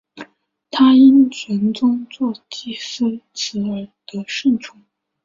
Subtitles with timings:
[0.71, 4.81] 他因为玄宗作祭祀词而得圣宠。